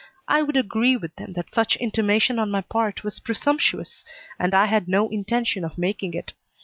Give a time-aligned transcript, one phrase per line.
[0.27, 4.03] I would agree with them that such intimation on my part was presumptuous
[4.39, 6.33] and I had no intention of making it.